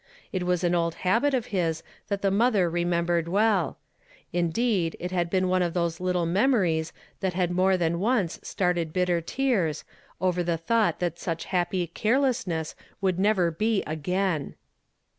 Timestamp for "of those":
5.61-5.99